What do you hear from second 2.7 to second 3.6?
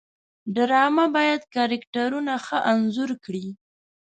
انځور کړي